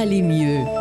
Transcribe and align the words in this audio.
aller 0.00 0.22
mieux. 0.22 0.79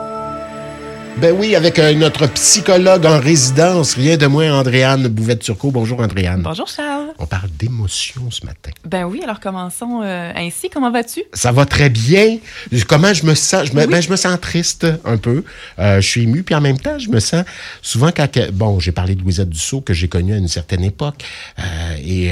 Ben 1.21 1.35
oui, 1.37 1.53
avec 1.53 1.79
euh, 1.79 1.93
notre 1.95 2.27
psychologue 2.27 3.05
en 3.05 3.19
résidence, 3.19 3.95
rien 3.95 4.15
de 4.15 4.25
moins 4.25 4.57
Andréane 4.57 5.09
Bouvette-Turcot. 5.09 5.69
Bonjour 5.69 5.99
Andréane. 5.99 6.41
Bonjour 6.43 6.67
Charles. 6.67 7.09
On 7.19 7.25
parle 7.25 7.49
d'émotion 7.59 8.31
ce 8.31 8.45
matin. 8.45 8.71
Ben 8.85 9.03
oui, 9.03 9.19
alors 9.21 9.41
commençons 9.41 9.99
euh, 10.01 10.31
ainsi. 10.33 10.69
Comment 10.69 10.91
vas-tu? 10.91 11.23
Ça 11.33 11.51
va 11.51 11.65
très 11.65 11.89
bien. 11.89 12.37
Comment 12.87 13.13
je 13.13 13.25
me 13.25 13.35
sens? 13.35 13.67
Je 13.67 13.73
me, 13.73 13.85
ben, 13.85 14.01
je 14.01 14.09
me 14.09 14.15
sens 14.15 14.39
triste 14.39 14.87
un 15.03 15.17
peu. 15.17 15.43
Euh, 15.77 15.99
je 15.99 16.07
suis 16.07 16.23
ému, 16.23 16.43
puis 16.43 16.55
en 16.55 16.61
même 16.61 16.79
temps, 16.79 16.97
je 16.97 17.09
me 17.09 17.19
sens 17.19 17.43
souvent 17.81 18.11
quand... 18.15 18.29
Bon, 18.53 18.79
j'ai 18.79 18.93
parlé 18.93 19.15
de 19.15 19.21
Louisette 19.21 19.49
Dussault, 19.49 19.81
que 19.81 19.93
j'ai 19.93 20.07
connue 20.07 20.33
à 20.33 20.37
une 20.37 20.47
certaine 20.47 20.85
époque 20.85 21.25
et 22.01 22.31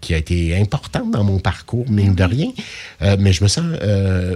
qui 0.00 0.14
a 0.14 0.16
été 0.16 0.56
importante 0.56 1.10
dans 1.10 1.24
mon 1.24 1.38
parcours, 1.38 1.84
mine 1.90 2.14
de 2.14 2.24
rien. 2.24 2.48
mais 3.18 3.32
je 3.32 3.42
me 3.42 3.48
sens 3.48 3.64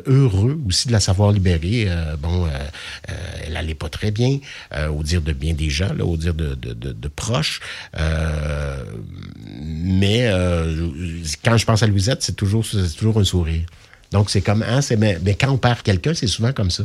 heureux 0.06 0.60
aussi 0.66 0.88
de 0.88 0.92
la 0.92 1.00
savoir 1.00 1.32
libérée. 1.32 1.88
bon, 2.18 2.46
elle 3.46 3.57
a 3.57 3.62
pas 3.74 3.88
très 3.88 4.10
bien, 4.10 4.38
euh, 4.74 4.88
au 4.88 5.02
dire 5.02 5.22
de 5.22 5.32
bien 5.32 5.54
des 5.54 5.70
gens, 5.70 5.92
là, 5.92 6.04
au 6.04 6.16
dire 6.16 6.34
de, 6.34 6.54
de, 6.54 7.08
proches. 7.08 7.60
Euh, 7.98 8.84
mais 9.62 10.26
euh, 10.26 10.88
quand 11.44 11.56
je 11.56 11.64
pense 11.64 11.82
à 11.82 11.86
Louisette, 11.86 12.22
c'est 12.22 12.36
toujours, 12.36 12.64
toujours 12.96 13.18
un 13.18 13.24
sourire. 13.24 13.66
Donc, 14.12 14.30
c'est 14.30 14.40
comme, 14.40 14.62
hein, 14.62 14.80
mais, 14.98 15.18
mais, 15.22 15.34
quand 15.34 15.50
on 15.50 15.58
perd 15.58 15.82
quelqu'un, 15.82 16.14
c'est 16.14 16.26
souvent 16.26 16.52
comme 16.52 16.70
ça. 16.70 16.84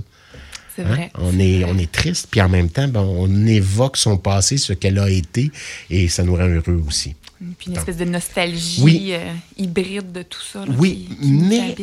C'est 0.75 0.84
hein? 0.84 0.88
vrai. 0.88 1.11
On 1.16 1.39
est, 1.39 1.63
on 1.63 1.77
est 1.77 1.91
triste, 1.91 2.27
puis 2.30 2.41
en 2.41 2.49
même 2.49 2.70
temps, 2.70 2.88
ben, 2.88 3.02
on 3.02 3.47
évoque 3.47 3.97
son 3.97 4.17
passé, 4.17 4.58
ce 4.58 4.73
qu'elle 4.73 4.99
a 4.99 5.09
été, 5.09 5.52
et 5.89 6.08
ça 6.08 6.23
nous 6.23 6.36
rend 6.36 6.47
heureux 6.47 6.83
aussi. 6.88 7.16
Puis 7.58 7.70
une 7.70 7.77
espèce 7.77 7.97
de 7.97 8.05
nostalgie 8.05 9.13
hybride 9.58 10.11
de 10.11 10.23
tout 10.23 10.41
ça. 10.41 10.63
oui, 10.77 11.09
mais 11.22 11.75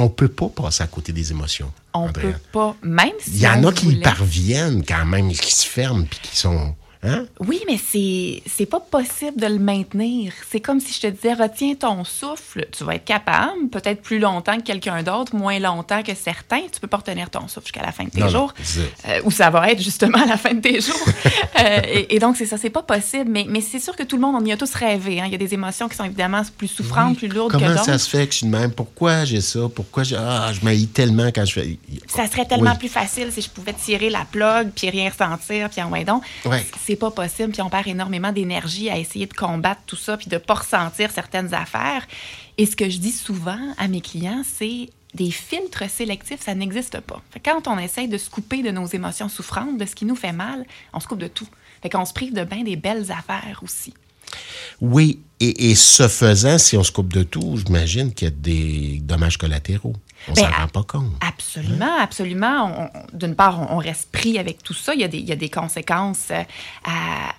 on 0.00 0.08
peut 0.08 0.28
pas 0.28 0.48
passer 0.48 0.82
à 0.82 0.86
côté 0.86 1.12
des 1.12 1.30
émotions. 1.30 1.72
On 1.92 2.08
ne 2.08 2.12
peut 2.12 2.34
pas, 2.52 2.74
même 2.82 3.10
si. 3.20 3.32
Il 3.32 3.40
y 3.40 3.46
en 3.46 3.62
a 3.64 3.72
qui 3.72 3.88
y 3.88 3.96
parviennent 4.00 4.84
quand 4.84 5.04
même, 5.04 5.30
qui 5.32 5.54
se 5.54 5.66
ferment 5.66 6.04
puis 6.04 6.20
qui 6.22 6.36
sont 6.36 6.74
Hein? 7.02 7.24
Oui, 7.38 7.62
mais 7.66 7.78
c'est 7.78 8.42
c'est 8.46 8.66
pas 8.66 8.80
possible 8.80 9.40
de 9.40 9.46
le 9.46 9.58
maintenir. 9.58 10.34
C'est 10.50 10.60
comme 10.60 10.80
si 10.80 10.92
je 10.92 11.00
te 11.00 11.06
disais 11.06 11.32
retiens 11.32 11.74
ton 11.74 12.04
souffle, 12.04 12.66
tu 12.72 12.84
vas 12.84 12.96
être 12.96 13.06
capable, 13.06 13.70
peut-être 13.70 14.02
plus 14.02 14.18
longtemps 14.18 14.58
que 14.58 14.64
quelqu'un 14.64 15.02
d'autre, 15.02 15.34
moins 15.34 15.58
longtemps 15.58 16.02
que 16.02 16.14
certains, 16.14 16.60
tu 16.70 16.78
peux 16.78 16.88
pas 16.88 16.98
retenir 16.98 17.30
ton 17.30 17.48
souffle 17.48 17.66
jusqu'à 17.66 17.82
la 17.82 17.92
fin 17.92 18.04
de 18.04 18.10
tes 18.10 18.28
jours, 18.28 18.52
euh, 19.08 19.20
ou 19.24 19.30
ça 19.30 19.48
va 19.48 19.70
être 19.70 19.80
justement 19.80 20.22
à 20.22 20.26
la 20.26 20.36
fin 20.36 20.52
de 20.52 20.60
tes 20.60 20.80
jours. 20.80 20.96
Euh, 21.58 22.04
et, 22.08 22.18
donc 22.18 22.36
c'est 22.36 22.46
ça, 22.46 22.56
c'est 22.56 22.70
pas 22.70 22.82
possible, 22.82 23.28
mais, 23.28 23.44
mais 23.46 23.60
c'est 23.60 23.80
sûr 23.80 23.94
que 23.94 24.02
tout 24.02 24.16
le 24.16 24.22
monde 24.22 24.34
on 24.40 24.44
y 24.44 24.52
a 24.52 24.56
tous 24.56 24.72
rêvé. 24.72 25.20
Hein. 25.20 25.24
Il 25.26 25.32
y 25.32 25.34
a 25.34 25.38
des 25.38 25.52
émotions 25.52 25.88
qui 25.88 25.96
sont 25.96 26.04
évidemment 26.04 26.42
plus 26.56 26.68
souffrantes, 26.68 27.18
plus 27.18 27.28
lourdes 27.28 27.52
que 27.52 27.58
d'autres. 27.58 27.70
Comment 27.72 27.84
ça 27.84 27.98
se 27.98 28.08
fait 28.08 28.26
que 28.26 28.32
je 28.32 28.38
suis 28.38 28.46
de 28.46 28.52
même? 28.52 28.72
Pourquoi 28.72 29.24
j'ai 29.24 29.40
ça? 29.40 29.60
Pourquoi 29.74 30.02
j'ai 30.02 30.16
ah 30.16 30.52
je 30.52 30.64
m'haïs 30.64 30.88
tellement 30.88 31.28
quand 31.28 31.44
je 31.44 31.52
fais 31.52 31.78
Ça 32.06 32.26
serait 32.28 32.46
tellement 32.46 32.76
plus 32.76 32.88
facile 32.88 33.30
si 33.30 33.42
je 33.42 33.50
pouvais 33.50 33.74
tirer 33.74 34.08
la 34.08 34.24
plug 34.24 34.70
puis 34.74 34.88
rien 34.88 35.10
ressentir 35.10 35.68
puis 35.68 35.82
en 35.82 35.90
ouais 35.90 36.04
donc 36.04 36.22
c'est 36.86 36.89
pas 36.96 37.10
possible, 37.10 37.52
puis 37.52 37.62
on 37.62 37.70
perd 37.70 37.86
énormément 37.88 38.32
d'énergie 38.32 38.90
à 38.90 38.98
essayer 38.98 39.26
de 39.26 39.34
combattre 39.34 39.82
tout 39.86 39.96
ça, 39.96 40.16
puis 40.16 40.28
de 40.28 40.38
pas 40.38 40.54
ressentir 40.54 41.10
certaines 41.10 41.54
affaires. 41.54 42.06
Et 42.58 42.66
ce 42.66 42.76
que 42.76 42.88
je 42.88 42.98
dis 42.98 43.12
souvent 43.12 43.60
à 43.78 43.88
mes 43.88 44.00
clients, 44.00 44.42
c'est 44.44 44.88
des 45.14 45.30
filtres 45.30 45.88
sélectifs, 45.90 46.40
ça 46.42 46.54
n'existe 46.54 47.00
pas. 47.00 47.20
quand 47.44 47.66
on 47.66 47.78
essaye 47.78 48.08
de 48.08 48.18
se 48.18 48.30
couper 48.30 48.62
de 48.62 48.70
nos 48.70 48.86
émotions 48.86 49.28
souffrantes, 49.28 49.76
de 49.76 49.84
ce 49.84 49.94
qui 49.94 50.04
nous 50.04 50.14
fait 50.14 50.32
mal, 50.32 50.64
on 50.92 51.00
se 51.00 51.08
coupe 51.08 51.18
de 51.18 51.28
tout. 51.28 51.48
Fait 51.82 51.88
qu'on 51.88 52.04
se 52.04 52.12
prive 52.12 52.32
de 52.32 52.44
bien 52.44 52.62
des 52.62 52.76
belles 52.76 53.10
affaires 53.10 53.60
aussi. 53.62 53.94
Oui, 54.80 55.20
et, 55.40 55.74
ce 55.74 56.06
faisant, 56.06 56.58
si 56.58 56.76
on 56.76 56.84
se 56.84 56.92
coupe 56.92 57.12
de 57.12 57.22
tout, 57.22 57.56
j'imagine 57.56 58.12
qu'il 58.12 58.28
y 58.28 58.30
a 58.30 58.34
des 58.34 59.00
dommages 59.02 59.38
collatéraux. 59.38 59.94
On 60.28 60.32
ben, 60.32 60.42
s'en 60.42 60.50
rend 60.50 60.68
pas 60.68 60.82
compte. 60.82 61.12
Absolument, 61.20 61.96
absolument. 61.98 62.90
D'une 63.12 63.34
part, 63.34 63.72
on, 63.72 63.78
reste 63.78 64.10
pris 64.12 64.38
avec 64.38 64.62
tout 64.62 64.74
ça. 64.74 64.94
Il 64.94 65.00
y 65.00 65.04
a 65.04 65.08
des, 65.08 65.18
il 65.18 65.28
y 65.28 65.32
a 65.32 65.36
des 65.36 65.48
conséquences 65.48 66.28
euh, 66.30 66.42
à, 66.84 67.32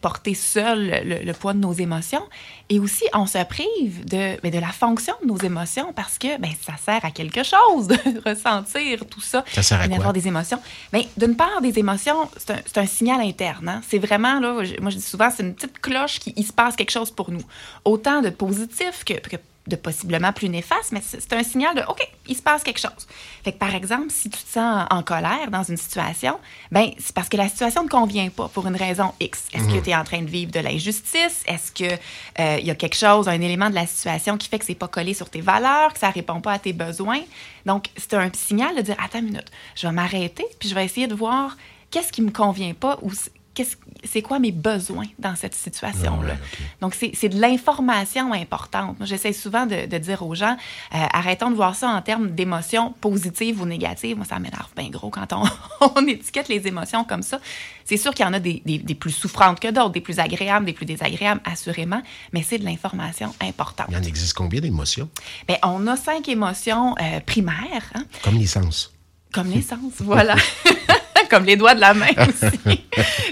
porter 0.00 0.34
seul 0.34 1.02
le, 1.04 1.32
poids 1.32 1.52
de 1.52 1.58
nos 1.58 1.72
émotions. 1.72 2.22
Et 2.68 2.80
aussi, 2.80 3.04
on 3.14 3.26
se 3.26 3.42
prive 3.44 4.04
de, 4.04 4.40
ben, 4.42 4.50
de 4.50 4.58
la 4.58 4.72
fonction 4.72 5.14
de 5.22 5.28
nos 5.28 5.36
émotions 5.36 5.92
parce 5.92 6.18
que 6.18 6.38
ben, 6.38 6.50
ça 6.60 6.74
sert 6.76 7.04
à 7.04 7.10
quelque 7.10 7.42
chose 7.44 7.86
de 7.86 7.96
ressentir 8.28 9.06
tout 9.06 9.20
ça. 9.20 9.44
Ça 9.52 9.62
sert 9.62 9.80
à 9.80 9.88
quoi? 9.88 10.12
des 10.12 10.26
émotions. 10.26 10.60
Ben, 10.92 11.02
D'une 11.16 11.36
part, 11.36 11.60
des 11.62 11.78
émotions, 11.78 12.28
c'est 12.36 12.50
un, 12.50 12.82
un, 12.82 12.86
signal 12.86 13.20
interne. 13.20 13.68
Hein. 13.68 13.80
C'est 13.88 13.98
vraiment, 13.98 14.40
là, 14.40 14.62
moi 14.80 14.90
je 14.90 14.96
dis 14.96 15.02
souvent, 15.02 15.28
c'est 15.34 15.44
une 15.44 15.54
petite 15.54 15.78
cloche 15.80 16.18
qui 16.18 16.32
il 16.36 16.44
se 16.44 16.52
passe 16.52 16.74
quelque 16.74 16.92
chose 16.92 17.10
pour 17.10 17.30
nous. 17.30 17.42
Autant 17.84 18.20
de 18.20 18.30
positif 18.30 19.04
que, 19.04 19.14
que 19.14 19.36
de 19.66 19.76
possiblement 19.76 20.32
plus 20.32 20.48
néfaste, 20.48 20.92
mais 20.92 21.02
c'est 21.02 21.32
un 21.32 21.42
signal 21.42 21.74
de 21.74 21.82
OK, 21.82 22.06
il 22.28 22.36
se 22.36 22.42
passe 22.42 22.62
quelque 22.62 22.80
chose. 22.80 23.06
Fait 23.44 23.52
que 23.52 23.58
par 23.58 23.74
exemple, 23.74 24.06
si 24.10 24.30
tu 24.30 24.38
te 24.38 24.48
sens 24.48 24.86
en 24.90 25.02
colère 25.02 25.50
dans 25.50 25.62
une 25.62 25.76
situation, 25.76 26.38
ben 26.70 26.90
c'est 26.98 27.14
parce 27.14 27.28
que 27.28 27.36
la 27.36 27.48
situation 27.48 27.84
ne 27.84 27.88
convient 27.88 28.28
pas 28.28 28.48
pour 28.48 28.66
une 28.66 28.76
raison 28.76 29.12
X. 29.20 29.44
Est-ce 29.52 29.64
que 29.64 29.74
mhm. 29.74 29.82
tu 29.82 29.90
es 29.90 29.96
en 29.96 30.04
train 30.04 30.22
de 30.22 30.30
vivre 30.30 30.52
de 30.52 30.60
l'injustice? 30.60 31.42
Est-ce 31.46 31.72
que 31.72 31.94
euh, 32.40 32.58
il 32.60 32.66
y 32.66 32.70
a 32.70 32.74
quelque 32.74 32.96
chose, 32.96 33.28
un 33.28 33.40
élément 33.40 33.70
de 33.70 33.74
la 33.74 33.86
situation 33.86 34.36
qui 34.36 34.48
fait 34.48 34.58
que 34.58 34.64
c'est 34.64 34.74
pas 34.74 34.88
collé 34.88 35.14
sur 35.14 35.30
tes 35.30 35.40
valeurs, 35.40 35.92
que 35.92 35.98
ça 35.98 36.10
répond 36.10 36.40
pas 36.40 36.52
à 36.52 36.58
tes 36.58 36.72
besoins? 36.72 37.20
Donc 37.64 37.86
c'est 37.96 38.14
un 38.14 38.30
signal 38.32 38.76
de 38.76 38.82
dire 38.82 38.96
attends 39.02 39.18
une 39.18 39.26
minute, 39.26 39.50
je 39.74 39.86
vais 39.86 39.92
m'arrêter 39.92 40.46
puis 40.58 40.68
je 40.68 40.74
vais 40.74 40.84
essayer 40.84 41.06
de 41.06 41.14
voir 41.14 41.56
qu'est-ce 41.90 42.12
qui 42.12 42.22
me 42.22 42.30
convient 42.30 42.74
pas 42.74 42.98
ou 43.02 43.10
c'est 44.04 44.22
quoi 44.22 44.38
mes 44.38 44.52
besoins 44.52 45.06
dans 45.18 45.34
cette 45.36 45.54
situation-là? 45.54 46.36
Ah 46.36 46.62
Donc, 46.80 46.94
c'est 46.94 47.28
de 47.28 47.40
l'information 47.40 48.32
importante. 48.32 48.98
Moi, 48.98 49.06
j'essaie 49.06 49.32
souvent 49.32 49.66
de, 49.66 49.98
dire 49.98 50.22
aux 50.22 50.34
gens, 50.34 50.56
euh, 50.94 50.98
arrêtons 51.12 51.50
de 51.50 51.56
voir 51.56 51.74
ça 51.74 51.88
en 51.88 52.02
termes 52.02 52.30
d'émotions 52.30 52.94
positives 53.00 53.60
ou 53.60 53.66
négatives. 53.66 54.16
Moi, 54.16 54.26
ça 54.26 54.38
m'énerve 54.38 54.68
bien 54.76 54.88
gros 54.88 55.10
quand 55.10 55.32
on, 55.32 56.06
étiquette 56.06 56.48
les 56.48 56.66
émotions 56.66 57.04
comme 57.04 57.22
ça. 57.22 57.40
C'est 57.84 57.96
sûr 57.96 58.14
qu'il 58.14 58.24
y 58.24 58.28
en 58.28 58.32
a 58.32 58.40
des, 58.40 58.62
plus 58.98 59.12
souffrantes 59.12 59.60
que 59.60 59.68
d'autres, 59.68 59.90
des 59.90 60.00
plus 60.00 60.18
agréables, 60.18 60.66
des 60.66 60.72
plus 60.72 60.86
désagréables, 60.86 61.40
assurément, 61.44 62.02
mais 62.32 62.42
c'est 62.42 62.58
de 62.58 62.64
l'information 62.64 63.34
importante. 63.40 63.86
Il 63.90 63.96
en 63.96 64.02
existe 64.02 64.34
combien 64.34 64.60
d'émotions? 64.60 65.08
Bien, 65.46 65.58
on 65.62 65.86
a 65.86 65.96
cinq 65.96 66.28
émotions 66.28 66.94
euh, 67.00 67.20
primaires. 67.20 67.90
Hein. 67.94 68.04
Comme 68.22 68.36
l'essence. 68.38 68.92
Comme 69.32 69.50
l'essence, 69.50 69.94
voilà. 70.00 70.36
comme 71.30 71.44
les 71.44 71.56
doigts 71.56 71.74
de 71.74 71.80
la 71.80 71.94
main 71.94 72.06
aussi. 72.16 72.80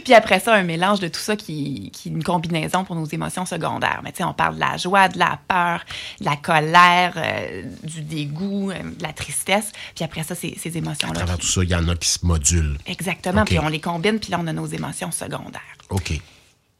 puis 0.05 0.15
après 0.15 0.41
ça, 0.41 0.55
un 0.55 0.62
mélange 0.62 1.00
de 1.00 1.09
tout 1.09 1.21
ça 1.21 1.37
qui, 1.37 1.91
qui 1.93 2.09
est 2.09 2.12
une 2.12 2.25
combinaison 2.25 2.84
pour 2.84 2.97
nos 2.97 3.06
émotions 3.06 3.47
secondaires. 3.47 4.00
Mais 4.05 4.12
tu 4.12 4.19
sais, 4.19 4.25
on 4.25 4.34
parle 4.34 4.56
de 4.56 4.60
la 4.60 4.77
joie, 4.77 5.09
de 5.09 5.19
la 5.19 5.38
peur, 5.49 5.84
de 6.21 6.25
la 6.25 6.37
colère, 6.37 7.15
euh, 7.16 7.62
du 7.83 8.03
dégoût, 8.03 8.71
euh, 8.71 8.75
de 8.83 9.03
la 9.03 9.12
tristesse. 9.12 9.72
Puis 9.94 10.04
après 10.04 10.22
ça, 10.22 10.34
ces, 10.34 10.56
ces 10.59 10.77
émotions-là. 10.77 11.21
À 11.21 11.25
travers 11.25 11.38
tout 11.38 11.47
ça, 11.47 11.62
il 11.62 11.71
y 11.71 11.75
en 11.75 11.88
a 11.88 11.97
qui 11.97 12.09
se 12.09 12.25
modulent. 12.25 12.78
Exactement. 12.87 13.44
Puis 13.44 13.59
on 13.59 13.69
les 13.69 13.81
combine, 13.81 14.19
puis 14.19 14.31
là, 14.31 14.38
on 14.41 14.47
a 14.47 14.53
nos 14.53 14.66
émotions 14.66 15.10
secondaires. 15.10 15.60
OK 15.91 16.21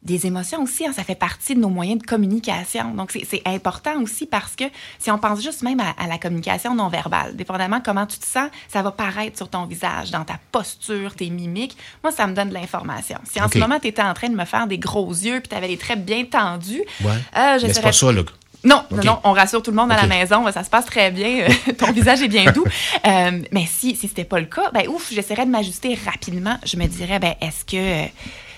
des 0.05 0.27
émotions 0.27 0.61
aussi, 0.61 0.85
hein, 0.85 0.93
ça 0.95 1.03
fait 1.03 1.15
partie 1.15 1.55
de 1.55 1.59
nos 1.59 1.69
moyens 1.69 1.99
de 2.01 2.05
communication. 2.05 2.93
Donc, 2.93 3.11
c'est 3.11 3.41
important 3.45 4.01
aussi 4.01 4.27
parce 4.27 4.55
que 4.55 4.65
si 4.99 5.09
on 5.09 5.17
pense 5.17 5.41
juste 5.41 5.63
même 5.63 5.79
à, 5.79 6.07
la 6.07 6.17
communication 6.19 6.75
non 6.75 6.89
verbale, 6.89 7.35
dépendamment 7.35 7.81
comment 7.83 8.05
tu 8.05 8.19
te 8.19 8.25
sens, 8.25 8.49
ça 8.67 8.83
va 8.83 8.91
paraître 8.91 9.35
sur 9.35 9.49
ton 9.49 9.65
visage, 9.65 10.11
dans 10.11 10.23
ta 10.23 10.39
posture, 10.51 11.15
tes 11.15 11.29
mimiques. 11.29 11.75
Moi, 12.03 12.11
ça 12.11 12.27
me 12.27 12.35
donne 12.35 12.49
de 12.49 12.53
l'information. 12.53 13.17
Si 13.29 13.41
en 13.41 13.49
ce 13.49 13.57
moment, 13.57 13.79
tu 13.79 13.87
étais 13.87 14.03
en 14.03 14.13
train 14.13 14.29
de 14.29 14.35
me 14.35 14.45
faire 14.45 14.67
des 14.67 14.77
gros 14.77 15.09
yeux 15.09 15.39
puis 15.39 15.49
tu 15.49 15.55
avais 15.55 15.67
les 15.67 15.77
traits 15.77 16.05
bien 16.05 16.23
tendus, 16.25 16.83
ouais. 17.03 17.11
euh, 17.35 17.59
c'est 17.59 17.81
pas 17.81 17.91
ça, 17.91 18.11
là. 18.11 18.21
Non, 18.63 18.83
non, 18.89 19.03
non, 19.03 19.19
on 19.23 19.31
rassure 19.31 19.61
tout 19.61 19.69
le 19.69 19.77
monde 19.77 19.91
à 19.91 19.95
la 19.95 20.07
maison, 20.07 20.51
ça 20.51 20.63
se 20.63 20.69
passe 20.71 20.85
très 20.85 21.11
bien, 21.11 21.47
euh, 21.47 21.73
ton 21.77 21.91
visage 21.91 22.23
est 22.23 22.27
bien 22.27 22.51
doux. 22.51 22.65
Euh, 23.05 23.41
mais 23.51 23.65
si, 23.67 23.95
si 23.95 24.07
c'était 24.07 24.23
pas 24.23 24.39
le 24.39 24.47
cas, 24.47 24.71
ben 24.73 24.87
ouf, 24.87 25.11
j'essaierais 25.13 25.45
de 25.45 25.51
m'ajuster 25.51 25.97
rapidement. 26.05 26.57
Je 26.65 26.77
me 26.77 26.87
dirais, 26.87 27.19
ben 27.19 27.35
est-ce 27.41 27.63
que 27.63 28.09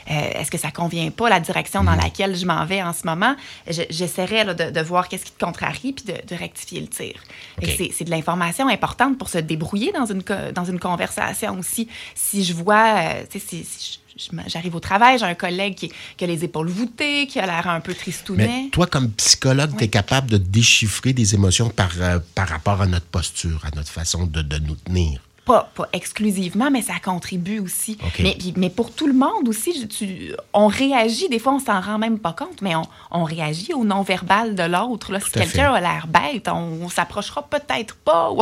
est-ce 0.08 0.52
que 0.52 0.58
ça 0.58 0.72
convient 0.72 1.10
pas 1.10 1.30
la 1.30 1.40
direction 1.40 1.84
dans 1.84 1.92
mhm. 1.92 2.02
laquelle 2.02 2.36
je 2.36 2.46
m'en 2.46 2.66
vais 2.66 2.82
en 2.82 2.94
ce 2.94 3.06
moment? 3.06 3.36
J'essaierai 3.68 4.46
de, 4.46 4.82
voir 4.82 5.08
qu'est-ce 5.08 5.26
qui 5.26 5.32
te 5.32 5.44
contrarie 5.44 5.94
puis 5.94 6.06
de, 6.06 6.36
rectifier 6.36 6.82
le 6.82 6.88
tir. 6.88 7.14
C'est 7.62 8.04
de 8.04 8.10
l'information 8.10 8.68
importante 8.68 9.18
pour 9.18 9.30
se 9.30 9.38
débrouiller 9.38 9.92
dans 9.92 10.06
une, 10.06 10.24
dans 10.54 10.66
une 10.66 10.80
conversation 10.80 11.58
aussi. 11.60 11.88
Si 12.16 12.44
je 12.44 12.54
vois, 12.54 13.00
euh, 13.00 13.24
si, 13.30 14.00
j'arrive 14.48 14.76
au 14.76 14.80
travail, 14.80 15.20
j'ai 15.20 15.26
un 15.26 15.36
collègue 15.36 15.76
qui, 15.76 15.92
a 16.24 16.28
les 16.28 16.44
épaules 16.44 16.70
voûtées, 16.70 17.28
qui 17.28 17.40
a 17.40 17.46
l'air 17.46 17.68
un 17.68 17.80
peu 17.80 17.94
tristounet. 17.94 18.48
Mais 18.48 18.70
toi, 18.72 18.88
comme 18.88 19.12
psychologue, 19.12 19.72
tu 19.78 19.84
es 19.84 19.88
capable 19.88 20.30
de 20.30 20.38
déchiffrer 20.38 21.14
des 21.14 21.36
émotions 21.36 21.70
par, 21.70 21.92
euh, 22.00 22.20
par 22.36 22.48
rapport 22.48 22.82
à 22.82 22.88
notre 22.88 23.06
posture, 23.06 23.66
à 23.66 23.76
notre 23.76 23.92
façon 23.92 24.26
de, 24.26 24.42
de 24.42 24.58
nous 24.60 24.76
tenir 24.76 25.22
pas, 25.48 25.90
exclusivement, 25.94 26.70
mais 26.70 26.82
ça 26.82 26.96
contribue 27.04 27.60
aussi. 27.60 27.98
Mais, 28.20 28.38
mais 28.56 28.70
pour 28.70 28.92
tout 28.92 29.08
le 29.08 29.14
monde 29.14 29.48
aussi, 29.48 29.88
tu, 29.88 30.34
on 30.54 30.68
réagit, 30.68 31.30
des 31.30 31.40
fois 31.40 31.54
on 31.54 31.60
s'en 31.60 31.80
rend 31.80 31.98
même 31.98 32.20
pas 32.20 32.34
compte, 32.34 32.62
mais 32.62 32.76
on, 32.76 32.84
on 33.12 33.24
réagit 33.24 33.74
au 33.74 33.86
non-verbal 33.86 34.56
de 34.56 34.64
l'autre. 34.64 35.12
Si 35.24 35.32
quelqu'un 35.32 35.74
a 35.74 35.80
l'air 35.80 36.08
bête, 36.08 36.48
on, 36.50 36.90
s'approchera 36.90 37.48
peut-être 37.48 37.96
pas 37.96 38.32
ou 38.32 38.42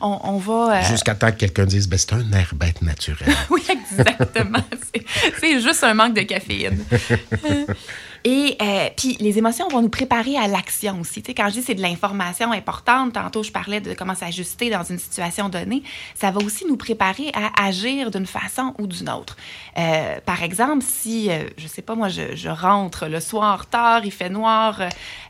on, 0.00 0.20
on, 0.24 0.38
va... 0.38 0.78
Euh, 0.78 0.82
Jusqu'à 0.84 1.14
temps 1.14 1.30
que 1.30 1.36
quelqu'un 1.36 1.64
dise, 1.64 1.88
ben, 1.88 1.98
c'est 1.98 2.12
un 2.12 2.32
air 2.32 2.52
bête 2.54 2.82
naturel. 2.82 3.34
oui, 3.50 3.62
exactement. 3.68 4.64
c'est 5.40 5.60
juste 5.60 5.84
un 5.84 5.94
manque 5.94 6.14
de 6.14 6.22
caféine. 6.22 6.84
Et 8.24 8.56
euh, 8.60 8.88
puis, 8.96 9.16
les 9.20 9.38
émotions 9.38 9.68
vont 9.68 9.82
nous 9.82 9.88
préparer 9.88 10.36
à 10.36 10.48
l'action 10.48 11.00
aussi. 11.00 11.22
Tu 11.22 11.28
sais, 11.28 11.34
quand 11.34 11.48
je 11.48 11.54
dis 11.54 11.62
c'est 11.62 11.74
de 11.74 11.82
l'information 11.82 12.52
importante, 12.52 13.14
tantôt 13.14 13.42
je 13.42 13.52
parlais 13.52 13.80
de 13.80 13.94
comment 13.94 14.14
s'ajuster 14.14 14.70
dans 14.70 14.82
une 14.82 14.98
situation 14.98 15.48
donnée, 15.48 15.82
ça 16.14 16.30
va 16.30 16.40
aussi 16.40 16.66
nous 16.66 16.76
préparer 16.76 17.30
à 17.34 17.66
agir 17.66 18.10
d'une 18.10 18.26
façon 18.26 18.74
ou 18.78 18.86
d'une 18.86 19.08
autre. 19.10 19.36
Euh, 19.78 20.18
par 20.24 20.42
exemple, 20.42 20.84
si, 20.86 21.30
euh, 21.30 21.48
je 21.56 21.66
sais 21.66 21.82
pas, 21.82 21.94
moi, 21.94 22.08
je, 22.08 22.34
je, 22.34 22.48
rentre 22.48 23.06
le 23.06 23.20
soir 23.20 23.66
tard, 23.66 24.04
il 24.04 24.10
fait 24.10 24.30
noir, 24.30 24.80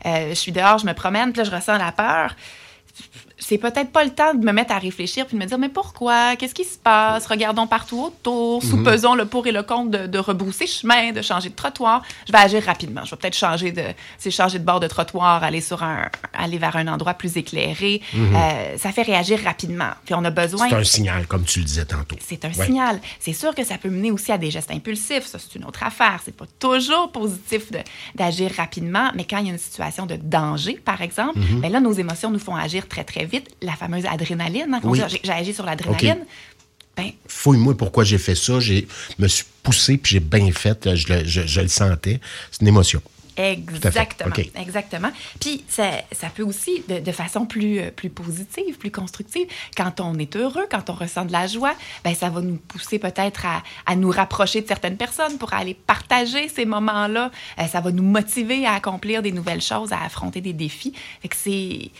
je 0.04 0.34
suis 0.34 0.52
dehors, 0.52 0.78
je 0.78 0.86
me 0.86 0.94
promène, 0.94 1.32
puis 1.32 1.42
là, 1.42 1.44
je 1.44 1.54
ressens 1.54 1.76
la 1.76 1.92
peur 1.92 2.34
c'est 3.38 3.58
peut-être 3.58 3.92
pas 3.92 4.04
le 4.04 4.10
temps 4.10 4.34
de 4.34 4.44
me 4.44 4.52
mettre 4.52 4.72
à 4.72 4.78
réfléchir 4.78 5.26
puis 5.26 5.36
de 5.36 5.42
me 5.42 5.46
dire 5.46 5.58
mais 5.58 5.68
pourquoi? 5.68 6.36
Qu'est-ce 6.36 6.54
qui 6.54 6.64
se 6.64 6.76
passe? 6.76 7.26
Regardons 7.26 7.66
partout 7.66 8.06
autour, 8.06 8.62
mhm. 8.62 8.68
sous-pesons 8.68 9.14
le 9.14 9.26
pour 9.26 9.46
et 9.46 9.52
le 9.52 9.62
contre 9.62 9.90
de, 9.90 10.06
de, 10.06 10.18
rebrousser 10.18 10.66
chemin, 10.66 11.12
de 11.12 11.22
changer 11.22 11.48
de 11.48 11.54
trottoir. 11.54 12.02
Je 12.26 12.32
vais 12.32 12.38
agir 12.38 12.62
rapidement. 12.64 13.04
Je 13.04 13.10
vais 13.10 13.16
peut-être 13.16 13.36
changer 13.36 13.70
de, 13.70 13.84
c'est 14.18 14.30
changer 14.30 14.58
de 14.58 14.64
bord 14.64 14.80
de 14.80 14.88
trottoir, 14.88 15.44
aller 15.44 15.60
sur 15.60 15.82
un, 15.82 16.10
aller 16.34 16.58
vers 16.58 16.76
un 16.76 16.88
endroit 16.88 17.14
plus 17.14 17.36
éclairé. 17.36 18.02
Mhm. 18.12 18.34
euh, 18.34 18.76
ça 18.76 18.92
fait 18.92 19.02
réagir 19.02 19.40
rapidement. 19.44 19.90
Puis 20.04 20.14
on 20.14 20.24
a 20.24 20.30
besoin. 20.30 20.68
C'est 20.68 20.74
un 20.74 20.84
signal, 20.84 21.26
comme 21.26 21.44
tu 21.44 21.60
le 21.60 21.64
disais 21.64 21.84
tantôt. 21.84 22.16
C'est 22.20 22.44
un 22.44 22.52
signal. 22.52 23.00
C'est 23.20 23.32
sûr 23.32 23.54
que 23.54 23.64
ça 23.64 23.78
peut 23.78 23.90
mener 23.90 24.10
aussi 24.10 24.32
à 24.32 24.38
des 24.38 24.50
gestes 24.50 24.70
impulsifs. 24.72 25.26
Ça 25.26 25.38
c'est 25.38 25.56
une 25.56 25.64
autre 25.64 25.84
affaire. 25.84 26.20
C'est 26.24 26.36
pas 26.36 26.46
toujours 26.58 27.12
positif 27.12 27.70
d'agir 28.14 28.50
rapidement, 28.56 29.10
mais 29.14 29.24
quand 29.24 29.38
il 29.38 29.46
y 29.46 29.50
a 29.50 29.52
une 29.52 29.58
situation 29.58 30.06
de 30.06 30.16
danger, 30.16 30.80
par 30.84 31.02
exemple, 31.02 31.38
mhm. 31.38 31.60
ben 31.60 31.70
là 31.70 31.80
nos 31.80 31.92
émotions 31.92 32.30
nous 32.30 32.38
font 32.38 32.56
agir 32.56 32.86
très 32.88 33.04
très 33.04 33.24
vite, 33.24 33.48
la 33.62 33.72
fameuse 33.72 34.06
adrénaline. 34.06 34.72
Hein, 34.74 35.08
j'ai 35.22 35.32
agi 35.32 35.54
sur 35.54 35.64
l'adrénaline. 35.64 36.24
Ben, 36.96 37.12
Fouille-moi 37.28 37.76
pourquoi 37.76 38.02
j'ai 38.02 38.18
fait 38.18 38.34
ça. 38.34 38.58
Je 38.58 38.82
me 39.18 39.28
suis 39.28 39.44
poussé, 39.62 39.98
puis 39.98 40.14
j'ai 40.14 40.20
bien 40.20 40.50
fait. 40.50 40.96
Je, 40.96 41.24
je 41.24 41.60
le 41.60 41.68
sentais. 41.68 42.20
C'est 42.50 42.62
une 42.62 42.68
émotion. 42.68 43.00
Exactement. 43.38 44.34
Exactement. 44.56 45.10
Puis 45.40 45.64
ça, 45.68 45.90
ça, 46.12 46.28
peut 46.28 46.42
aussi, 46.42 46.82
de, 46.88 46.98
de, 46.98 47.12
façon 47.12 47.46
plus, 47.46 47.78
euh, 47.78 47.90
plus 47.90 48.10
positive, 48.10 48.78
plus 48.78 48.90
constructive, 48.90 49.46
quand 49.76 50.00
on 50.00 50.18
est 50.18 50.34
heureux, 50.36 50.66
quand 50.70 50.90
on 50.90 50.94
ressent 50.94 51.24
de 51.24 51.32
la 51.32 51.46
joie, 51.46 51.74
ben 52.04 52.14
ça 52.14 52.30
va 52.30 52.40
nous 52.40 52.56
pousser 52.56 52.98
peut-être 52.98 53.46
à, 53.46 53.62
à, 53.86 53.94
nous 53.94 54.10
rapprocher 54.10 54.60
de 54.60 54.66
certaines 54.66 54.96
personnes 54.96 55.38
pour 55.38 55.54
aller 55.54 55.74
partager 55.74 56.48
ces 56.48 56.64
moments-là. 56.64 57.30
Euh, 57.60 57.66
ça 57.66 57.80
va 57.80 57.92
nous 57.92 58.02
motiver 58.02 58.66
à 58.66 58.74
accomplir 58.74 59.22
des 59.22 59.32
nouvelles 59.32 59.62
choses, 59.62 59.92
à 59.92 60.02
affronter 60.02 60.40
des 60.40 60.52
défis. 60.52 60.92
Fait 61.22 61.28
que 61.28 61.36
c'est 61.36 61.90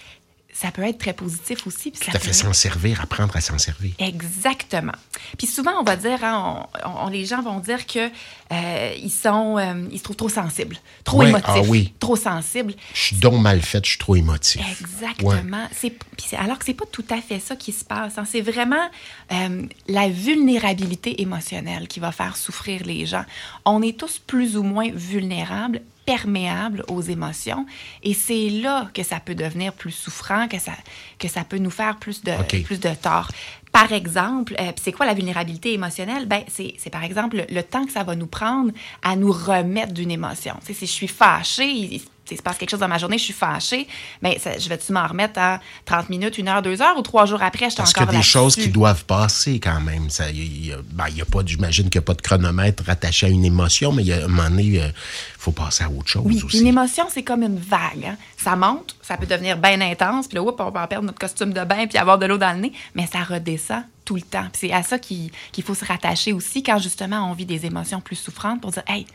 ça 0.61 0.73
peut 0.73 0.83
être 0.83 0.99
très 0.99 1.13
positif 1.13 1.69
aussi. 1.69 1.93
À 2.13 2.19
fait, 2.19 2.33
s'en 2.33 2.53
servir, 2.53 3.01
apprendre 3.01 3.37
à 3.37 3.41
s'en 3.41 3.59
servir. 3.59 3.93
Exactement. 4.01 4.93
Puis 5.37 5.47
souvent, 5.47 5.71
on 5.79 5.85
va 5.85 5.95
dire, 5.95 6.25
hein, 6.25 6.67
on, 6.85 7.09
les 7.09 7.27
gens 7.27 7.43
vont 7.43 7.61
dire 7.61 7.87
que 7.87 8.11
euh, 8.51 8.95
ils 9.01 9.11
sont, 9.11 9.57
euh, 9.57 9.87
ils 9.93 9.99
se 9.99 10.03
trouvent 10.03 10.17
trop 10.17 10.29
sensibles, 10.29 10.77
trop 11.05 11.23
émotifs, 11.23 11.47
ah 11.47 11.61
oui. 11.61 11.95
trop 12.01 12.17
sensibles. 12.17 12.75
Je 12.93 13.01
suis 13.01 13.17
donc 13.17 13.41
mal 13.41 13.63
faite, 13.63 13.85
je 13.85 13.91
suis 13.91 13.99
trop 13.99 14.17
émotif. 14.17 14.61
Exactement. 14.81 15.69
C'est, 15.71 15.97
alors 16.37 16.59
que 16.59 16.65
c'est 16.65 16.75
pas 16.75 16.87
tout 16.91 17.07
à 17.09 17.21
fait 17.21 17.39
ça 17.39 17.55
qui 17.55 17.71
se 17.71 17.85
passe. 17.85 18.19
Hein. 18.19 18.25
C'est 18.29 18.41
vraiment 18.41 18.91
euh, 19.31 19.63
la 19.87 20.09
vulnérabilité 20.09 21.23
émotionnelle 21.23 21.87
qui 21.87 22.01
va 22.01 22.11
faire 22.11 22.37
souffrir 22.37 22.83
les 22.85 23.07
gens. 23.07 23.25
On 23.65 23.81
est 23.81 23.97
tous 23.97 24.19
plus 24.19 24.57
ou 24.57 24.65
moins 24.65 24.91
vulnérables 24.93 25.83
perméable 26.09 26.85
aux 26.89 27.03
émotions. 27.03 27.67
Et 28.03 28.15
c'est 28.15 28.49
là 28.49 28.89
que 28.95 29.03
ça 29.03 29.21
peut 29.21 29.35
devenir 29.35 29.75
plus 29.75 29.91
souffrant, 29.91 30.49
que 30.49 30.59
ça, 30.59 30.73
que 31.19 31.29
ça 31.29 31.45
peut 31.45 31.59
nous 31.59 31.71
faire 31.71 31.99
plus 31.99 32.25
de, 32.25 32.33
plus 32.63 32.81
de 32.81 32.95
tort. 32.95 33.31
Par 33.73 33.93
exemple, 33.93 34.55
euh, 34.59 34.73
c'est 34.83 34.93
quoi 34.93 35.05
la 35.05 35.13
vulnérabilité 35.13 35.75
émotionnelle? 35.75 36.25
Ben, 36.25 36.45
c'est 36.49 36.91
par 36.91 37.05
exemple 37.05 37.45
le, 37.51 37.63
temps 37.63 37.85
que 37.85 37.93
ça 37.93 38.05
va 38.05 38.17
nous 38.17 38.27
prendre 38.27 38.73
à 39.03 39.17
nous 39.17 39.31
remettre 39.31 39.93
d'une 39.93 40.11
émotion. 40.11 40.55
si 40.63 40.73
je 40.73 40.87
suis 40.87 41.09
fâchée, 41.09 41.69
il 41.69 42.01
se 42.37 42.43
passe 42.43 42.59
quelque 42.59 42.71
chose 42.71 42.81
dans 42.81 42.89
ma 42.89 42.99
journée, 42.99 43.19
je 43.19 43.25
suis 43.25 43.35
fâchée, 43.35 43.87
mais 44.23 44.39
je 44.59 44.69
vais-tu 44.69 44.93
m'en 44.93 45.07
remettre 45.07 45.39
à 45.39 45.61
30 45.85 46.11
minutes, 46.11 46.39
une 46.39 46.49
heure, 46.49 46.63
deux 46.63 46.83
heures 46.83 46.97
ou 46.97 47.03
trois 47.03 47.27
jours 47.27 47.43
après, 47.43 47.67
je 47.67 47.75
suis 47.75 47.83
encore 47.83 47.93
Parce 47.93 48.13
y 48.13 48.17
a 48.17 48.19
des 48.19 48.23
choses 48.23 48.57
qui 48.57 48.69
doivent 48.69 49.05
passer 49.05 49.61
quand 49.61 49.81
même. 49.81 50.09
Il 50.31 50.67
y, 50.67 50.73
a, 50.73 50.77
ben, 50.91 51.05
a 51.05 51.25
pas, 51.25 51.41
j'imagine 51.45 51.89
qu'il 51.91 51.99
n'y 52.01 52.05
a 52.05 52.07
pas 52.07 52.15
de 52.15 52.23
chronomètre 52.23 52.85
rattaché 52.85 53.27
à 53.27 53.29
une 53.29 53.45
émotion, 53.45 53.93
mais 53.93 54.03
il 54.03 54.09
y 54.09 54.13
a 54.13 54.25
un 54.25 54.29
moment 54.29 54.51
donné, 54.51 54.65
il 54.65 54.93
faut 55.39 55.53
passer 55.53 55.85
à 55.85 55.91
autre 55.91 56.09
chose 56.09 56.23
oui, 56.25 56.43
aussi. 56.43 56.61
Une 56.61 56.67
émotion, 56.67 57.07
c'est 57.11 57.23
comme 57.23 57.43
une 57.43 57.59
vague. 57.59 58.05
Hein. 58.07 58.17
Ça 58.37 58.57
monte, 58.57 58.97
ça 59.03 59.17
peut 59.17 59.27
devenir 59.27 59.57
bien 59.57 59.81
intense, 59.81 60.29
puis 60.29 60.37
là, 60.37 60.43
on 60.43 60.71
va 60.71 60.87
perdre 60.87 61.07
notre 61.07 61.19
costume 61.19 61.53
de 61.53 61.65
bain 61.65 61.87
puis 61.87 61.99
avoir 61.99 62.19
de 62.19 62.27
l'eau 62.27 62.39
dans 62.39 62.53
le 62.53 62.61
nez, 62.61 62.73
mais 62.95 63.07
ça 63.07 63.23
redescend 63.23 63.83
tout 64.05 64.15
le 64.15 64.23
temps. 64.23 64.47
C'est 64.55 64.73
à 64.73 64.83
ça 64.83 64.99
qu'il 64.99 65.31
faut 65.63 65.75
se 65.75 65.85
rattacher 65.85 66.33
aussi 66.33 66.63
quand 66.63 66.79
justement 66.79 67.31
on 67.31 67.35
vit 67.35 67.45
des 67.45 67.67
émotions 67.67 68.01
plus 68.01 68.17
souffrantes 68.17 68.61
pour 68.61 68.71
dire, 68.71 68.83
hey, 68.87 69.07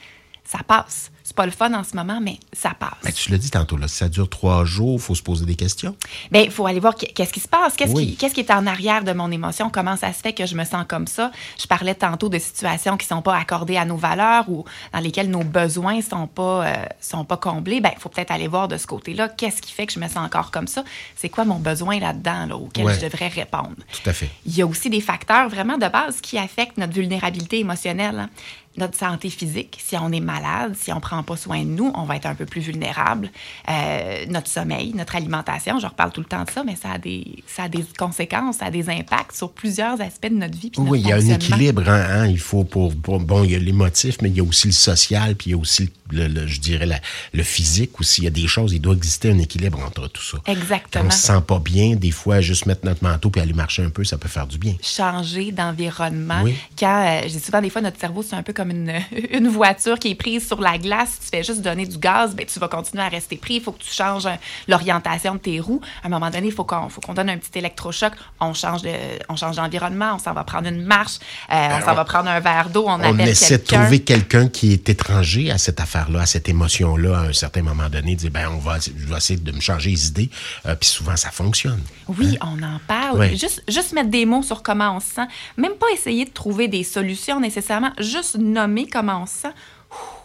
ça 0.45 0.59
passe. 0.65 1.11
C'est 1.23 1.35
pas 1.35 1.45
le 1.45 1.53
fun 1.53 1.73
en 1.73 1.85
ce 1.85 1.95
moment, 1.95 2.19
mais 2.21 2.37
ça 2.51 2.73
passe. 2.77 2.97
Mais 3.03 3.13
tu 3.13 3.31
l'as 3.31 3.37
dit 3.37 3.49
tantôt, 3.49 3.77
là, 3.77 3.87
si 3.87 3.95
ça 3.95 4.09
dure 4.09 4.27
trois 4.27 4.65
jours, 4.65 4.95
il 4.95 4.99
faut 4.99 5.15
se 5.15 5.23
poser 5.23 5.45
des 5.45 5.55
questions. 5.55 5.95
Bien, 6.31 6.41
il 6.41 6.51
faut 6.51 6.65
aller 6.65 6.81
voir 6.81 6.95
qu'est-ce 6.95 7.31
qui 7.31 7.39
se 7.39 7.47
passe, 7.47 7.75
qu'est-ce 7.75 7.93
qui, 7.93 8.15
qui, 8.17 8.39
est 8.41 8.51
en 8.51 8.67
arrière 8.67 9.05
de 9.05 9.13
mon 9.13 9.31
émotion, 9.31 9.69
comment 9.69 9.95
ça 9.95 10.11
se 10.11 10.19
fait 10.19 10.33
que 10.33 10.45
je 10.45 10.55
me 10.55 10.65
sens 10.65 10.85
comme 10.85 11.07
ça. 11.07 11.31
Je 11.57 11.65
parlais 11.65 11.95
tantôt 11.95 12.27
de 12.27 12.37
situations 12.39 12.97
qui 12.97 13.07
sont 13.07 13.21
pas 13.21 13.37
accordées 13.37 13.77
à 13.77 13.85
nos 13.85 13.95
valeurs 13.95 14.49
ou 14.49 14.65
dans 14.91 14.99
lesquelles 14.99 15.29
nos 15.29 15.45
besoins 15.45 16.01
sont 16.01 16.27
pas, 16.27 16.67
euh, 16.67 16.85
sont 16.99 17.23
pas 17.23 17.37
comblés. 17.37 17.79
Bien, 17.79 17.93
il 17.95 18.01
faut 18.01 18.09
peut-être 18.09 18.31
aller 18.31 18.49
voir 18.49 18.67
de 18.67 18.75
ce 18.75 18.85
côté-là, 18.85 19.29
qu'est-ce 19.29 19.61
qui 19.61 19.71
fait 19.71 19.85
que 19.85 19.93
je 19.93 19.99
me 19.99 20.09
sens 20.09 20.25
encore 20.25 20.51
comme 20.51 20.67
ça? 20.67 20.83
C'est 21.15 21.29
quoi 21.29 21.45
mon 21.45 21.59
besoin 21.59 21.99
là-dedans 21.99 22.47
là, 22.47 22.57
auquel 22.57 22.93
je 22.93 22.99
devrais 22.99 23.29
répondre? 23.29 23.75
Tout 23.91 24.09
à 24.09 24.13
fait. 24.13 24.29
Il 24.45 24.57
y 24.57 24.61
a 24.61 24.67
aussi 24.67 24.89
des 24.89 25.01
facteurs 25.01 25.47
vraiment 25.47 25.77
de 25.77 25.87
base 25.87 26.19
qui 26.19 26.37
affectent 26.37 26.77
notre 26.77 26.93
vulnérabilité 26.93 27.59
émotionnelle. 27.59 28.19
Hein 28.19 28.29
notre 28.77 28.97
santé 28.97 29.29
physique. 29.29 29.79
Si 29.83 29.95
on 29.97 30.11
est 30.11 30.19
malade, 30.19 30.75
si 30.79 30.91
on 30.91 30.99
prend 30.99 31.21
pas 31.23 31.37
soin 31.37 31.59
de 31.63 31.69
nous, 31.69 31.91
on 31.95 32.03
va 32.03 32.15
être 32.15 32.25
un 32.25 32.35
peu 32.35 32.45
plus 32.45 32.61
vulnérable. 32.61 33.29
Euh, 33.69 34.25
notre 34.29 34.47
sommeil, 34.47 34.93
notre 34.95 35.15
alimentation, 35.15 35.79
je 35.79 35.85
reparle 35.85 36.11
tout 36.11 36.21
le 36.21 36.27
temps 36.27 36.43
de 36.43 36.49
ça, 36.49 36.63
mais 36.63 36.75
ça 36.75 36.91
a 36.93 36.97
des, 36.97 37.43
ça 37.47 37.63
a 37.63 37.69
des 37.69 37.85
conséquences, 37.97 38.57
ça 38.57 38.65
a 38.65 38.71
des 38.71 38.89
impacts 38.89 39.35
sur 39.35 39.51
plusieurs 39.51 40.01
aspects 40.01 40.29
de 40.29 40.37
notre 40.37 40.57
vie. 40.57 40.71
oui, 40.77 41.01
il 41.01 41.07
y 41.07 41.11
a 41.11 41.17
un 41.17 41.19
équilibre. 41.19 41.87
Hein, 41.87 42.05
hein, 42.09 42.27
il 42.27 42.39
faut 42.39 42.63
pour, 42.63 42.91
bon, 42.93 43.43
il 43.43 43.51
y 43.51 43.55
a 43.55 43.59
l'émotif, 43.59 44.17
mais 44.21 44.29
il 44.29 44.37
y 44.37 44.39
a 44.39 44.43
aussi 44.43 44.67
le 44.67 44.73
social, 44.73 45.35
puis 45.35 45.49
il 45.49 45.51
y 45.51 45.55
a 45.55 45.57
aussi 45.57 45.89
le, 46.11 46.47
je 46.47 46.59
dirais 46.59 46.87
le 47.33 47.43
physique 47.43 47.99
aussi. 47.99 48.21
Il 48.21 48.23
y 48.25 48.27
a 48.27 48.31
des 48.31 48.47
choses, 48.47 48.73
il 48.73 48.79
doit 48.79 48.93
exister 48.93 49.31
un 49.31 49.39
équilibre 49.39 49.79
entre 49.85 50.07
tout 50.07 50.21
ça. 50.21 50.37
Exactement. 50.45 51.03
Quand 51.03 51.07
on 51.07 51.11
se 51.11 51.27
sent 51.27 51.41
pas 51.47 51.59
bien, 51.59 51.95
des 51.95 52.11
fois, 52.11 52.41
juste 52.41 52.65
mettre 52.65 52.85
notre 52.85 53.03
manteau 53.03 53.29
puis 53.29 53.41
aller 53.41 53.53
marcher 53.53 53.83
un 53.83 53.89
peu, 53.89 54.03
ça 54.03 54.17
peut 54.17 54.29
faire 54.29 54.47
du 54.47 54.57
bien. 54.57 54.75
Changer 54.81 55.51
d'environnement. 55.51 56.41
Oui. 56.43 56.55
Quand, 56.77 57.05
euh, 57.05 57.27
j'ai 57.27 57.39
souvent 57.39 57.61
des 57.61 57.69
fois 57.69 57.81
notre 57.81 57.99
cerveau 57.99 58.23
c'est 58.23 58.35
un 58.35 58.43
peu 58.43 58.53
comme 58.53 58.62
une, 58.71 58.93
une, 59.31 59.47
voiture 59.47 59.99
qui 59.99 60.11
est 60.11 60.15
prise 60.15 60.47
sur 60.47 60.61
la 60.61 60.77
glace. 60.77 61.19
Tu 61.21 61.37
fais 61.37 61.43
juste 61.43 61.61
donner 61.61 61.85
du 61.85 61.97
gaz, 61.97 62.35
ben 62.35 62.45
tu 62.45 62.59
vas 62.59 62.67
continuer 62.67 63.03
à 63.03 63.09
rester 63.09 63.37
pris. 63.37 63.55
Il 63.55 63.61
faut 63.61 63.71
que 63.71 63.83
tu 63.83 63.93
changes 63.93 64.25
euh, 64.25 64.35
l'orientation 64.67 65.35
de 65.35 65.39
tes 65.39 65.59
roues. 65.59 65.81
À 66.03 66.07
un 66.07 66.09
moment 66.09 66.29
donné, 66.29 66.47
il 66.47 66.53
faut 66.53 66.63
qu'on 66.63 66.87
qu'on 66.87 67.13
donne 67.13 67.29
un 67.29 67.37
petit 67.37 67.57
électrochoc. 67.57 68.13
On 68.39 68.53
change 68.53 68.81
de, 68.81 68.91
on 69.29 69.35
d'environnement. 69.51 70.19
S'en 70.19 70.33
va 70.33 70.43
prendre 70.43 70.67
une 70.67 70.83
marche. 70.83 71.19
Euh, 71.51 71.69
on 71.77 71.85
s'en 71.85 71.95
va 71.95 72.05
prendre 72.05 72.29
un 72.29 72.39
verre 72.39 72.69
d'eau. 72.69 72.85
On, 72.87 72.99
on 73.03 73.17
essaie 73.19 73.57
de 73.57 73.63
trouver 73.63 73.99
quelqu'un 73.99 74.47
qui 74.47 74.73
est 74.73 74.89
étranger 74.89 75.51
à 75.51 75.57
cette 75.57 75.79
affaire 75.79 76.09
là 76.09 76.21
à 76.21 76.25
cette 76.25 76.49
émotion-là, 76.49 77.17
à 77.17 77.21
un 77.23 77.33
certain 77.33 77.61
moment 77.61 77.89
donné, 77.89 78.15
dire, 78.15 78.31
ben, 78.31 78.49
on 78.53 78.57
va, 78.57 78.77
je 78.79 78.91
vais 78.91 79.17
essayer 79.17 79.39
de 79.39 79.51
me 79.51 79.59
changer 79.59 79.91
les 79.91 80.07
idées. 80.07 80.29
Euh, 80.65 80.75
puis 80.75 80.89
souvent, 80.89 81.15
ça 81.15 81.31
fonctionne. 81.31 81.81
Oui, 82.07 82.37
hein? 82.41 82.55
on 82.57 82.63
en 82.63 82.79
parle. 82.87 83.29
Juste, 83.35 83.63
juste 83.67 83.93
mettre 83.93 84.09
des 84.09 84.25
mots 84.25 84.43
sur 84.43 84.63
comment 84.63 84.95
on 84.95 84.99
se 84.99 85.15
sent. 85.15 85.27
Même 85.57 85.73
pas 85.73 85.87
essayer 85.93 86.25
de 86.25 86.31
trouver 86.31 86.67
des 86.67 86.83
solutions 86.83 87.39
nécessairement. 87.39 87.91
Juste 87.99 88.37
nommer 88.53 88.87
comment 88.87 89.23
on 89.23 89.25
se 89.25 89.33
sent 89.33 89.53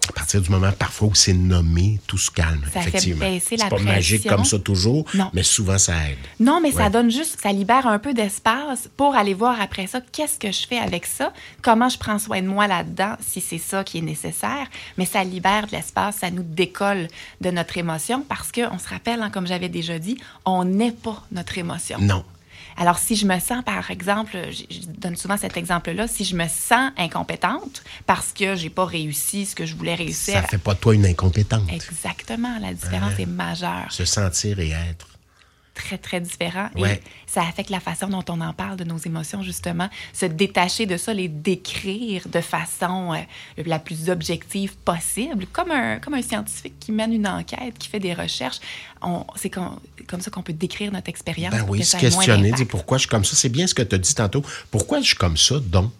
à 0.09 0.13
partir 0.13 0.41
du 0.41 0.51
moment 0.51 0.73
parfois 0.73 1.09
où 1.09 1.15
c'est 1.15 1.35
nommé, 1.35 2.01
tout 2.07 2.19
se 2.19 2.31
calme. 2.31 2.63
Ça 2.73 2.81
effectivement. 2.81 3.27
fait 3.27 3.33
baisser 3.33 3.57
la 3.57 3.65
C'est 3.65 3.71
pas 3.71 3.79
magique 3.79 4.27
comme 4.27 4.45
ça 4.45 4.59
toujours, 4.59 5.05
mais 5.33 5.43
souvent 5.43 5.79
ça 5.79 5.93
aide. 6.09 6.19
Non, 6.41 6.61
mais 6.61 6.73
ça 6.73 6.89
donne 6.89 7.11
juste, 7.11 7.39
ça 7.43 7.53
libère 7.53 7.87
un 7.87 7.99
peu 7.99 8.15
d'espace 8.15 8.89
pour 8.97 9.15
aller 9.15 9.35
voir 9.35 9.61
après 9.61 9.87
ça 9.87 10.01
qu'est-ce 10.01 10.39
que 10.39 10.51
je 10.51 10.67
fais 10.67 10.79
avec 10.79 11.05
ça, 11.05 11.33
comment 11.63 11.89
je 11.89 11.99
prends 11.99 12.19
soin 12.19 12.41
de 12.41 12.47
moi 12.47 12.67
là-dedans, 12.67 13.17
si 13.21 13.41
c'est 13.41 13.59
ça 13.59 13.85
qui 13.85 13.99
est 13.99 14.03
nécessaire? 14.03 14.67
Mais 14.97 15.05
ça 15.05 15.23
libère 15.25 15.67
de 15.67 15.73
l'espace, 15.73 16.17
ça 16.17 16.31
nous 16.31 16.43
décolle 16.43 17.09
de 17.41 17.51
notre 17.51 17.77
émotion 17.77 18.25
parce 18.27 18.51
qu'on 18.51 18.79
se 18.79 18.89
rappelle, 18.89 19.21
hein, 19.23 19.31
comme 19.31 19.47
j'avais 19.47 19.69
déjà 19.69 19.99
dit, 19.99 20.19
on 20.45 20.65
n'est 20.65 20.93
pas 20.93 21.23
notre 21.33 21.59
émotion. 21.59 21.99
Non. 22.01 22.25
Alors, 22.77 22.99
si 22.99 23.17
je 23.17 23.27
me 23.27 23.39
sens, 23.39 23.65
par 23.65 23.91
exemple, 23.91 24.37
je, 24.51 24.87
donne 24.87 25.17
souvent 25.17 25.37
cet 25.37 25.57
exemple-là, 25.57 26.07
si 26.07 26.25
je 26.25 26.37
me 26.37 26.47
sens 26.49 26.93
incompétente 26.97 27.83
parce 28.07 28.33
que 28.33 28.55
j'ai 28.55 28.71
pas 28.71 28.85
réussi 28.85 29.47
ce 29.47 29.55
que 29.55 29.67
je 29.67 29.75
voulais 29.75 29.95
réussir. 29.95 30.35
Ça 30.35 30.43
fait 30.43 30.59
pas 30.59 30.75
de 30.75 30.79
toi 30.79 30.95
une 30.95 31.07
incompétente. 31.07 31.71
Exactement. 31.73 32.59
La 32.61 32.75
différence 32.75 33.13
hein? 33.15 33.23
est 33.23 33.27
majeure. 33.27 33.91
Se 33.91 34.05
sentir 34.05 34.61
et 34.61 34.71
être 34.71 35.18
très, 35.79 35.97
très 35.97 36.21
différent. 36.21 36.69
Et 36.77 37.01
ça 37.27 37.43
affecte 37.43 37.71
la 37.71 37.81
façon 37.81 38.09
dont 38.09 38.25
on 38.29 38.41
en 38.41 38.53
parle 38.53 38.77
de 38.77 38.85
nos 38.85 38.99
émotions, 38.99 39.43
justement. 39.43 39.89
Se 40.13 40.27
détacher 40.27 40.87
de 40.87 40.97
ça, 40.97 41.15
les 41.15 41.29
décrire 41.29 42.29
de 42.29 42.41
façon 42.41 43.15
euh, 43.15 43.63
la 43.65 43.79
plus 43.79 44.11
objective 44.11 44.77
possible, 44.85 45.47
comme 45.53 45.71
un, 45.71 45.99
comme 45.99 46.15
un 46.15 46.23
scientifique 46.23 46.75
qui 46.81 46.93
mène 46.93 47.13
une 47.13 47.27
enquête, 47.27 47.79
qui 47.79 47.89
fait 47.89 48.01
des 48.01 48.13
recherches. 48.13 48.59
C'est 49.37 49.51
comme, 49.51 49.79
comme 50.09 50.21
ça 50.21 50.31
qu'on 50.31 50.43
peut 50.43 50.53
décrire 50.53 50.91
notre 50.93 51.09
expérience. 51.09 51.55
Ben 51.55 51.65
oui, 51.69 51.85
se 51.85 51.97
questionner, 51.97 52.53
dire 52.53 52.67
pourquoi 52.67 52.99
je 52.99 53.03
suis 53.03 53.09
comme 53.09 53.25
ça. 53.25 53.37
C'est 53.37 53.49
bien 53.49 53.67
ce 53.67 53.75
que 53.75 53.83
tu 53.83 53.95
as 53.95 53.99
dit 53.99 54.15
tantôt. 54.15 54.43
Pourquoi 54.71 55.01
je 55.01 55.07
suis 55.07 55.17
comme 55.17 55.37
ça, 55.37 55.61
donc? 55.61 55.93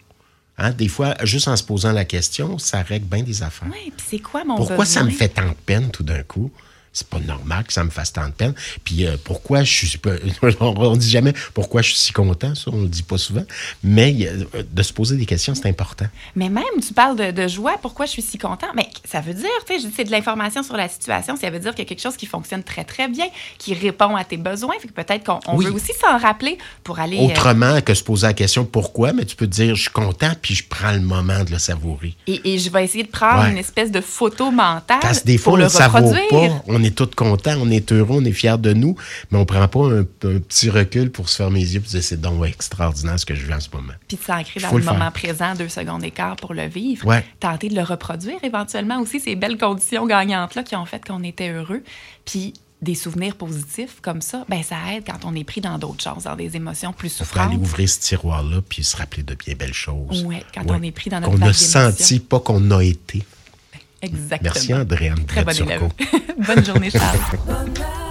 Hein, 0.61 0.71
des 0.71 0.89
fois, 0.89 1.15
juste 1.23 1.47
en 1.47 1.55
se 1.55 1.63
posant 1.63 1.93
la 1.93 2.03
question, 2.03 2.57
ça 2.57 2.81
règle 2.81 3.05
bien 3.05 3.23
des 3.23 3.43
affaires. 3.43 3.69
Oui, 3.71 3.93
puis 3.95 4.05
c'est 4.09 4.19
quoi 4.19 4.43
mon 4.43 4.57
Pourquoi 4.57 4.85
ça 4.85 5.03
me 5.03 5.09
fait 5.09 5.29
tant 5.29 5.47
de 5.47 5.53
peine 5.65 5.89
tout 5.89 6.03
d'un 6.03 6.21
coup? 6.23 6.51
C'est 6.91 7.07
pas 7.07 7.19
normal 7.19 7.63
que 7.65 7.73
ça 7.73 7.83
me 7.83 7.89
fasse 7.89 8.11
tant 8.13 8.25
de 8.27 8.31
peine. 8.33 8.53
Puis 8.83 9.05
euh, 9.05 9.15
pourquoi 9.23 9.63
je 9.63 9.85
suis 9.87 9.97
pas. 9.97 10.11
on 10.59 10.95
dit 10.95 11.09
jamais 11.09 11.33
pourquoi 11.53 11.81
je 11.81 11.89
suis 11.89 11.97
si 11.97 12.11
content, 12.11 12.55
ça, 12.55 12.71
on 12.73 12.81
le 12.81 12.87
dit 12.87 13.03
pas 13.03 13.17
souvent. 13.17 13.43
Mais 13.83 14.15
a- 14.27 14.63
de 14.63 14.83
se 14.83 14.91
poser 14.93 15.15
des 15.17 15.25
questions, 15.25 15.53
c'est 15.55 15.67
important. 15.67 16.05
Mais 16.35 16.49
même, 16.49 16.63
tu 16.85 16.93
parles 16.93 17.15
de, 17.15 17.31
de 17.31 17.47
joie, 17.47 17.75
pourquoi 17.81 18.05
je 18.05 18.11
suis 18.11 18.21
si 18.21 18.37
content? 18.37 18.67
Mais 18.75 18.87
ça 19.05 19.21
veut 19.21 19.33
dire, 19.33 19.45
tu 19.67 19.79
sais, 19.79 19.87
c'est 19.95 20.03
de 20.03 20.11
l'information 20.11 20.63
sur 20.63 20.75
la 20.77 20.89
situation, 20.89 21.35
ça 21.37 21.49
veut 21.49 21.59
dire 21.59 21.71
qu'il 21.71 21.83
y 21.83 21.87
a 21.87 21.89
quelque 21.89 22.01
chose 22.01 22.17
qui 22.17 22.25
fonctionne 22.25 22.63
très, 22.63 22.83
très 22.83 23.07
bien, 23.07 23.25
qui 23.57 23.73
répond 23.73 24.15
à 24.15 24.23
tes 24.23 24.37
besoins. 24.37 24.75
Fait 24.81 24.87
que 24.87 24.93
peut-être 24.93 25.23
qu'on 25.25 25.39
on 25.47 25.57
Oui. 25.57 25.65
veut 25.65 25.73
aussi 25.73 25.91
s'en 26.01 26.17
rappeler 26.17 26.57
pour 26.83 26.99
aller. 26.99 27.17
euh, 27.17 27.25
Autrement 27.25 27.81
que 27.81 27.93
se 27.93 28.03
poser 28.03 28.27
la 28.27 28.33
question 28.33 28.65
pourquoi, 28.65 29.13
mais 29.13 29.25
tu 29.25 29.35
peux 29.35 29.45
te 29.47 29.51
dire 29.51 29.75
je 29.75 29.81
suis 29.83 29.91
content, 29.91 30.31
puis 30.41 30.55
je 30.55 30.63
prends 30.67 30.91
le 30.91 31.01
moment 31.01 31.43
de 31.43 31.51
le 31.51 31.59
savourer. 31.59 32.15
et, 32.27 32.53
et 32.53 32.57
je 32.59 32.69
vais 32.69 32.83
essayer 32.83 33.03
de 33.03 33.09
prendre 33.09 33.43
Ouais. 33.43 33.51
une 33.51 33.57
espèce 33.57 33.91
de 33.91 34.01
photo 34.01 34.49
mentale 34.51 34.99
Parce 35.01 35.19
que 35.19 35.25
des 35.27 35.37
fois, 35.37 35.53
pour 35.53 35.59
on 35.59 35.63
le 35.63 35.69
savoure 35.69 36.13
pas. 36.29 36.63
On 36.67 36.78
est 36.83 36.95
tous 36.95 37.15
contents, 37.15 37.55
on 37.59 37.69
est 37.69 37.91
heureux, 37.91 38.17
on 38.21 38.25
est 38.25 38.31
fiers 38.31 38.57
de 38.57 38.73
nous, 38.73 38.95
mais 39.31 39.37
on 39.37 39.45
prend 39.45 39.67
pas 39.67 39.85
un, 39.85 40.01
un 40.01 40.03
petit 40.39 40.69
recul 40.69 41.11
pour 41.11 41.29
se 41.29 41.37
fermer 41.37 41.59
les 41.59 41.75
yeux 41.75 41.81
et 41.85 41.89
dire 41.89 42.03
c'est 42.03 42.21
donc 42.21 42.45
extraordinaire 42.45 43.19
ce 43.19 43.25
que 43.25 43.35
je 43.35 43.45
vis 43.45 43.53
en 43.53 43.59
ce 43.59 43.69
moment. 43.73 43.93
Puis 44.07 44.17
de 44.17 44.23
s'ancrer 44.23 44.59
dans 44.59 44.71
le, 44.71 44.83
moment 44.83 45.11
présent, 45.11 45.55
deux 45.55 45.69
secondes 45.69 46.01
d'écart 46.01 46.35
pour 46.35 46.53
le 46.53 46.67
vivre. 46.67 47.05
Ouais. 47.05 47.23
Tenter 47.39 47.69
de 47.69 47.75
le 47.75 47.83
reproduire 47.83 48.43
éventuellement 48.43 48.99
aussi, 48.99 49.19
ces 49.19 49.35
belles 49.35 49.57
conditions 49.57 50.05
gagnantes-là 50.05 50.63
qui 50.63 50.75
ont 50.75 50.85
fait 50.85 51.05
qu'on 51.05 51.23
était 51.23 51.49
heureux. 51.49 51.83
Puis 52.25 52.53
des 52.81 52.95
souvenirs 52.95 53.35
positifs 53.35 53.97
comme 54.01 54.21
ça, 54.21 54.45
ben 54.47 54.63
ça 54.63 54.77
aide 54.93 55.03
quand 55.05 55.25
on 55.25 55.35
est 55.35 55.43
pris 55.43 55.59
dans 55.59 55.77
d'autres 55.77 56.03
choses, 56.03 56.23
dans 56.23 56.35
des 56.35 56.55
émotions 56.55 56.93
plus 56.93 57.13
Il 57.19 57.25
faut 57.25 57.39
aller 57.39 57.49
souffrantes. 57.49 57.61
ouvrir 57.61 57.89
ce 57.89 57.99
tiroir-là 57.99 58.61
puis 58.67 58.83
se 58.83 58.95
rappeler 58.95 59.23
de 59.23 59.35
bien 59.35 59.55
belles 59.55 59.73
choses. 59.73 60.23
Ouais, 60.23 60.43
quand 60.53 60.63
on 60.67 60.81
est 60.81 60.91
pris 60.91 61.09
dans 61.09 61.19
notre 61.19 61.37
Qu'on 61.37 61.41
a 61.41 61.53
senti, 61.53 62.19
pas 62.19 62.39
qu'on 62.39 62.71
a 62.71 62.81
été. 62.83 63.23
Exactement. 64.01 64.51
Merci, 64.53 64.73
Andréane 64.73 65.25
Très 65.25 65.43
bonne 65.43 65.57
élève. 65.57 65.81
bonne 66.47 66.65
journée, 66.65 66.89
Charles. 66.89 67.19